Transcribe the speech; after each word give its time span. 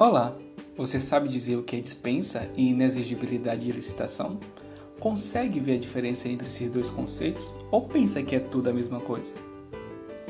Olá, 0.00 0.34
você 0.78 0.98
sabe 0.98 1.28
dizer 1.28 1.56
o 1.56 1.62
que 1.62 1.76
é 1.76 1.78
dispensa 1.78 2.50
e 2.56 2.70
inexigibilidade 2.70 3.64
de 3.64 3.70
licitação? 3.70 4.40
Consegue 4.98 5.60
ver 5.60 5.74
a 5.74 5.78
diferença 5.78 6.26
entre 6.26 6.46
esses 6.46 6.70
dois 6.70 6.88
conceitos 6.88 7.52
ou 7.70 7.82
pensa 7.82 8.22
que 8.22 8.34
é 8.34 8.40
tudo 8.40 8.70
a 8.70 8.72
mesma 8.72 8.98
coisa? 8.98 9.34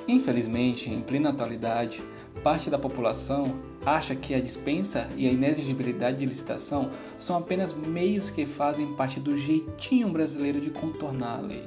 Infelizmente, 0.08 0.90
em 0.90 1.00
plena 1.00 1.30
atualidade, 1.30 2.02
parte 2.42 2.68
da 2.68 2.80
população 2.80 3.60
acha 3.86 4.16
que 4.16 4.34
a 4.34 4.40
dispensa 4.40 5.08
e 5.16 5.28
a 5.28 5.30
inexigibilidade 5.30 6.18
de 6.18 6.26
licitação 6.26 6.90
são 7.16 7.38
apenas 7.38 7.72
meios 7.72 8.28
que 8.28 8.46
fazem 8.46 8.96
parte 8.96 9.20
do 9.20 9.36
jeitinho 9.36 10.08
brasileiro 10.08 10.60
de 10.60 10.70
contornar 10.70 11.38
a 11.38 11.42
lei 11.42 11.62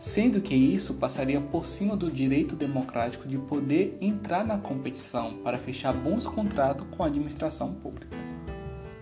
sendo 0.00 0.40
que 0.40 0.54
isso 0.54 0.94
passaria 0.94 1.38
por 1.42 1.62
cima 1.62 1.94
do 1.94 2.10
direito 2.10 2.56
democrático 2.56 3.28
de 3.28 3.36
poder 3.36 3.98
entrar 4.00 4.42
na 4.42 4.56
competição 4.56 5.34
para 5.44 5.58
fechar 5.58 5.92
bons 5.92 6.26
contratos 6.26 6.86
com 6.90 7.04
a 7.04 7.06
administração 7.06 7.74
pública. 7.74 8.16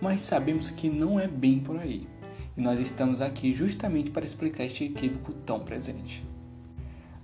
Mas 0.01 0.21
sabemos 0.21 0.69
que 0.69 0.89
não 0.89 1.17
é 1.17 1.25
bem 1.25 1.61
por 1.61 1.79
aí, 1.79 2.05
e 2.57 2.61
nós 2.61 2.81
estamos 2.81 3.21
aqui 3.21 3.53
justamente 3.53 4.11
para 4.11 4.25
explicar 4.25 4.65
este 4.65 4.83
equívoco 4.83 5.31
tão 5.31 5.61
presente. 5.61 6.21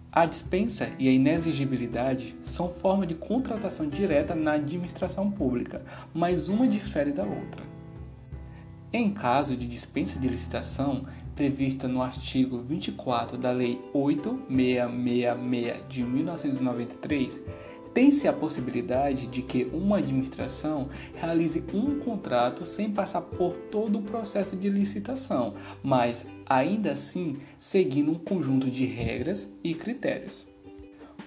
A 0.10 0.26
dispensa 0.26 0.96
e 0.98 1.10
a 1.10 1.12
inexigibilidade 1.12 2.34
são 2.42 2.70
formas 2.70 3.10
de 3.10 3.16
contratação 3.16 3.90
direta 3.90 4.34
na 4.34 4.54
administração 4.54 5.30
pública, 5.30 5.84
mas 6.14 6.48
uma 6.48 6.66
difere 6.66 7.12
da 7.12 7.26
outra. 7.26 7.75
Em 8.98 9.12
caso 9.12 9.58
de 9.58 9.68
dispensa 9.68 10.18
de 10.18 10.26
licitação, 10.26 11.06
prevista 11.36 11.86
no 11.86 12.02
artigo 12.02 12.60
24 12.60 13.38
da 13.38 13.52
Lei 13.52 13.78
8666 13.94 15.90
de 15.90 16.02
1993, 16.02 17.44
tem-se 17.94 18.26
a 18.26 18.32
possibilidade 18.32 19.28
de 19.28 19.42
que 19.42 19.66
uma 19.74 19.98
administração 19.98 20.88
realize 21.14 21.62
um 21.74 22.00
contrato 22.00 22.66
sem 22.66 22.90
passar 22.90 23.20
por 23.20 23.58
todo 23.58 24.00
o 24.00 24.02
processo 24.02 24.56
de 24.56 24.70
licitação, 24.70 25.56
mas 25.84 26.26
ainda 26.46 26.92
assim 26.94 27.36
seguindo 27.60 28.12
um 28.14 28.18
conjunto 28.18 28.72
de 28.72 28.86
regras 28.86 29.52
e 29.62 29.76
critérios. 29.76 30.48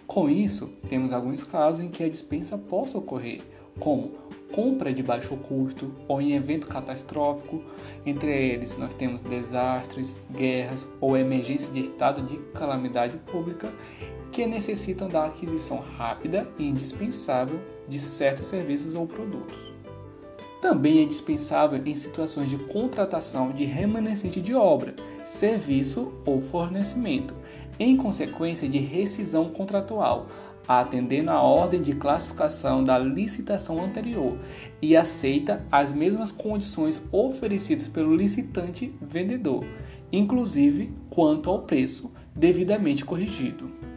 Com 0.07 0.31
isso, 0.31 0.71
temos 0.89 1.13
alguns 1.13 1.45
casos 1.45 1.85
em 1.85 1.91
que 1.91 2.03
a 2.03 2.09
dispensa 2.09 2.57
possa 2.57 2.97
ocorrer, 2.97 3.43
como 3.79 4.13
compra 4.53 4.93
de 4.93 5.03
baixo 5.03 5.37
custo 5.37 5.95
ou 6.07 6.21
em 6.21 6.33
evento 6.33 6.67
catastrófico. 6.67 7.63
Entre 8.05 8.31
eles, 8.31 8.77
nós 8.77 8.95
temos 8.95 9.21
desastres, 9.21 10.19
guerras 10.31 10.87
ou 11.01 11.17
emergência 11.17 11.71
de 11.73 11.81
estado 11.81 12.23
de 12.23 12.39
calamidade 12.53 13.17
pública 13.19 13.73
que 14.33 14.47
necessitam 14.47 15.09
da 15.09 15.27
aquisição 15.27 15.79
rápida 15.79 16.47
e 16.59 16.65
indispensável 16.65 17.61
de 17.89 17.99
certos 17.99 18.47
serviços 18.47 18.95
ou 18.95 19.07
produtos. 19.07 19.73
Também 20.61 21.03
é 21.03 21.07
dispensável 21.07 21.81
em 21.85 21.95
situações 21.95 22.51
de 22.51 22.57
contratação 22.57 23.53
de 23.53 23.65
remanescente 23.65 24.41
de 24.41 24.55
obra, 24.55 24.95
serviço 25.25 26.13
ou 26.27 26.41
fornecimento, 26.41 27.35
em 27.79 27.97
consequência 27.97 28.69
de 28.69 28.79
rescisão 28.79 29.51
contratual, 29.51 30.27
atendendo 30.69 31.31
à 31.31 31.41
ordem 31.41 31.81
de 31.81 31.95
classificação 31.95 32.85
da 32.85 32.99
licitação 32.99 33.83
anterior 33.83 34.39
e 34.83 34.95
aceita 34.95 35.65
as 35.73 35.91
mesmas 35.91 36.31
condições 36.31 37.03
oferecidas 37.11 37.89
pelo 37.89 38.15
licitante 38.15 38.95
vendedor, 39.01 39.65
inclusive 40.13 40.93
quanto 41.09 41.49
ao 41.49 41.63
preço 41.63 42.13
devidamente 42.37 43.03
corrigido. 43.03 43.88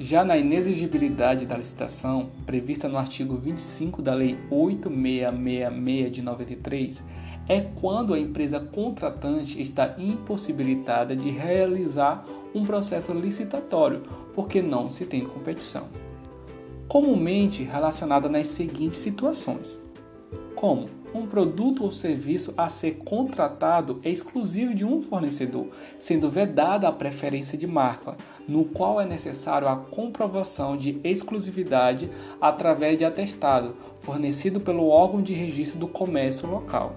Já 0.00 0.24
na 0.24 0.36
inexigibilidade 0.36 1.44
da 1.44 1.56
licitação, 1.56 2.30
prevista 2.46 2.88
no 2.88 2.96
artigo 2.96 3.36
25 3.36 4.00
da 4.00 4.14
Lei 4.14 4.38
8666 4.48 6.12
de 6.12 6.22
93, 6.22 7.04
é 7.48 7.60
quando 7.60 8.14
a 8.14 8.18
empresa 8.18 8.60
contratante 8.60 9.60
está 9.60 9.96
impossibilitada 9.98 11.16
de 11.16 11.30
realizar 11.30 12.24
um 12.54 12.64
processo 12.64 13.12
licitatório, 13.12 14.02
porque 14.34 14.62
não 14.62 14.88
se 14.88 15.04
tem 15.04 15.24
competição. 15.24 15.88
Comumente 16.86 17.64
relacionada 17.64 18.28
nas 18.28 18.46
seguintes 18.46 19.00
situações: 19.00 19.80
como 20.54 20.88
um 21.14 21.26
produto 21.26 21.84
ou 21.84 21.90
serviço 21.90 22.52
a 22.56 22.68
ser 22.68 22.98
contratado 23.04 24.00
é 24.02 24.10
exclusivo 24.10 24.74
de 24.74 24.84
um 24.84 25.00
fornecedor, 25.00 25.68
sendo 25.98 26.30
vedada 26.30 26.88
a 26.88 26.92
preferência 26.92 27.56
de 27.56 27.66
marca, 27.66 28.16
no 28.46 28.64
qual 28.64 29.00
é 29.00 29.04
necessário 29.04 29.68
a 29.68 29.76
comprovação 29.76 30.76
de 30.76 31.00
exclusividade 31.02 32.10
através 32.40 32.98
de 32.98 33.04
atestado 33.04 33.76
fornecido 33.98 34.60
pelo 34.60 34.88
órgão 34.88 35.22
de 35.22 35.32
registro 35.32 35.78
do 35.78 35.88
comércio 35.88 36.48
local. 36.48 36.94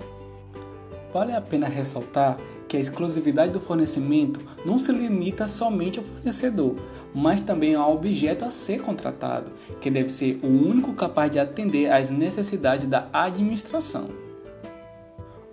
Vale 1.13 1.33
a 1.33 1.41
pena 1.41 1.67
ressaltar 1.67 2.37
que 2.71 2.77
a 2.77 2.79
exclusividade 2.79 3.51
do 3.51 3.59
fornecimento 3.59 4.39
não 4.65 4.79
se 4.79 4.93
limita 4.93 5.45
somente 5.45 5.99
ao 5.99 6.05
fornecedor, 6.05 6.77
mas 7.13 7.41
também 7.41 7.75
ao 7.75 7.93
objeto 7.93 8.45
a 8.45 8.49
ser 8.49 8.81
contratado, 8.81 9.51
que 9.81 9.91
deve 9.91 10.07
ser 10.07 10.39
o 10.41 10.47
único 10.47 10.93
capaz 10.93 11.29
de 11.29 11.37
atender 11.37 11.91
às 11.91 12.09
necessidades 12.09 12.85
da 12.85 13.09
administração. 13.11 14.07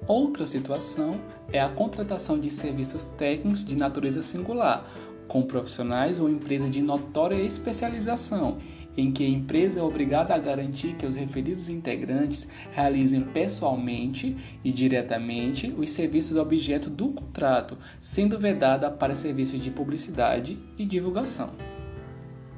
Outra 0.07 0.47
situação 0.47 1.17
é 1.53 1.61
a 1.61 1.69
contratação 1.69 2.39
de 2.39 2.53
serviços 2.53 3.03
técnicos 3.03 3.65
de 3.65 3.77
natureza 3.77 4.23
singular, 4.23 4.89
com 5.29 5.43
profissionais 5.43 6.19
ou 6.19 6.29
empresas 6.29 6.71
de 6.71 6.83
notória 6.83 7.37
especialização 7.37 8.59
em 8.99 9.13
que 9.13 9.25
a 9.25 9.29
empresa 9.29 9.79
é 9.79 9.83
obrigada 9.83 10.35
a 10.35 10.39
garantir 10.39 10.95
que 10.95 11.07
os 11.07 11.15
referidos 11.15 11.69
integrantes 11.69 12.49
realizem 12.73 13.21
pessoalmente 13.21 14.37
e 14.65 14.73
diretamente 14.73 15.73
os 15.79 15.91
serviços 15.91 16.37
objeto 16.37 16.91
do 16.91 17.11
contrato, 17.11 17.79
sendo 18.01 18.37
vedada 18.41 18.91
para 18.91 19.15
serviços 19.15 19.63
de 19.63 19.71
publicidade 19.71 20.59
e 20.77 20.85
divulgação. 20.85 21.51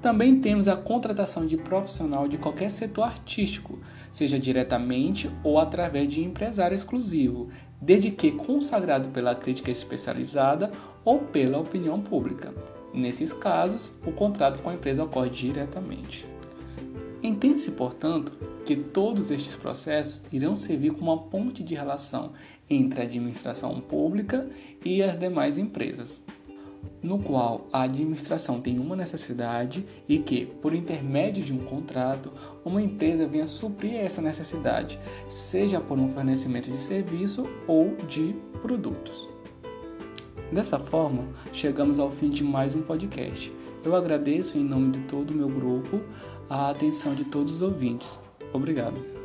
Também 0.01 0.41
temos 0.41 0.67
a 0.67 0.77
contratação 0.77 1.47
de 1.47 1.59
profissional 1.59 2.27
de 2.27 2.39
qualquer 2.39 2.71
setor 2.71 3.03
artístico, 3.05 3.79
seja 4.11 4.39
diretamente 4.39 5.31
ou 5.45 5.59
através 5.59 6.11
de 6.11 6.23
empresário 6.23 6.75
exclusivo, 6.75 7.51
desde 7.81 8.11
consagrado 8.33 9.09
pela 9.09 9.35
crítica 9.35 9.71
especializada 9.71 10.71
ou 11.05 11.21
pela 11.21 11.59
opinião 11.59 12.01
pública. 12.01 12.55
Nesses 12.93 13.33
casos, 13.33 13.93
o 14.05 14.13
contrato 14.13 14.61
com 14.61 14.71
a 14.71 14.75
empresa 14.75 15.05
ocorre 15.05 15.31
diretamente. 15.31 16.27
Entende-se, 17.23 17.73
portanto, 17.73 18.33
que 18.65 18.77
todos 18.77 19.31
estes 19.31 19.55
processos 19.55 20.23
irão 20.33 20.57
servir 20.57 20.93
como 20.93 21.13
uma 21.13 21.23
ponte 21.23 21.63
de 21.63 21.75
relação 21.75 22.33
entre 22.69 23.01
a 23.01 23.05
administração 23.05 23.81
pública 23.81 24.49
e 24.85 25.03
as 25.03 25.17
demais 25.19 25.59
empresas, 25.59 26.23
no 27.03 27.19
qual 27.19 27.67
a 27.73 27.83
administração 27.83 28.59
tem 28.59 28.79
uma 28.79 28.95
necessidade 28.95 29.85
e 30.09 30.19
que, 30.19 30.47
por 30.47 30.75
intermédio 30.75 31.43
de 31.43 31.53
um 31.53 31.59
contrato, 31.59 32.31
uma 32.65 32.83
empresa 32.83 33.27
venha 33.27 33.47
suprir 33.47 33.95
essa 33.95 34.21
necessidade, 34.21 34.99
seja 35.29 35.81
por 35.81 35.99
um 35.99 36.09
fornecimento 36.09 36.71
de 36.71 36.79
serviço 36.79 37.49
ou 37.67 37.97
de 38.09 38.35
produtos. 38.61 39.29
Dessa 40.53 40.79
forma, 40.79 41.25
chegamos 41.53 41.99
ao 41.99 42.11
fim 42.11 42.29
de 42.29 42.43
mais 42.43 42.75
um 42.75 42.83
podcast. 42.83 43.53
Eu 43.85 43.95
agradeço 43.95 44.59
em 44.59 44.65
nome 44.65 44.91
de 44.91 45.01
todo 45.01 45.31
o 45.31 45.35
meu 45.35 45.49
grupo 45.49 46.01
a 46.49 46.71
atenção 46.71 47.15
de 47.15 47.25
todos 47.25 47.53
os 47.55 47.63
ouvintes. 47.63 48.19
Obrigado. 48.53 49.20